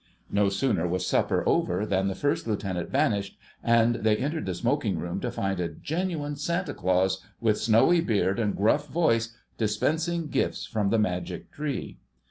No 0.31 0.49
sooner 0.49 0.87
was 0.87 1.05
supper 1.05 1.47
over 1.47 1.85
than 1.85 2.07
the 2.07 2.15
First 2.15 2.47
Lieutenant 2.47 2.89
vanished, 2.89 3.37
and 3.61 3.97
they 3.97 4.17
entered 4.17 4.47
the 4.47 4.55
smoking 4.55 4.97
room 4.97 5.19
to 5.19 5.29
find 5.29 5.59
a 5.59 5.69
genuine 5.69 6.35
Santa 6.35 6.73
Claus, 6.73 7.23
with 7.39 7.59
snowy 7.61 8.01
beard 8.01 8.39
and 8.39 8.55
gruff 8.57 8.87
voice, 8.87 9.37
dispensing 9.59 10.25
gifts 10.25 10.65
from 10.65 10.89
the 10.89 10.97
magic 10.97 11.51
tree. 11.51 11.99